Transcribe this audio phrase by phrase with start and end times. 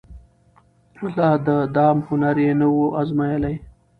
[1.15, 3.55] لا د دام هنر یې نه وو أزمېیلی